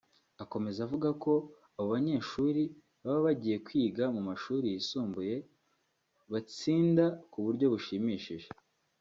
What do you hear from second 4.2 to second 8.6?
mashuri yisumbuye batsinda mu buryo bushimishije